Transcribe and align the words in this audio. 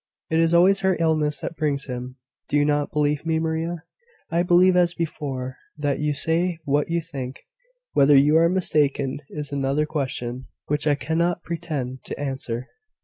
"It 0.31 0.39
is 0.39 0.51
always 0.51 0.79
her 0.79 0.97
illness 0.99 1.41
that 1.41 1.55
brings 1.55 1.85
him. 1.85 2.15
Do 2.49 2.57
you 2.57 2.65
not 2.65 2.91
believe 2.91 3.23
me, 3.23 3.37
Maria?" 3.37 3.83
"I 4.31 4.41
believe, 4.41 4.75
as 4.75 4.95
before, 4.95 5.57
that 5.77 5.99
you 5.99 6.15
say 6.15 6.57
what 6.65 6.89
you 6.89 6.99
think. 7.01 7.41
Whether 7.93 8.15
you 8.17 8.35
are 8.37 8.49
mistaken 8.49 9.19
is 9.29 9.51
another 9.51 9.85
question, 9.85 10.47
which 10.65 10.87
I 10.87 10.95
cannot 10.95 11.43
pretend 11.43 12.03
to 12.05 12.19
answer." 12.19 12.67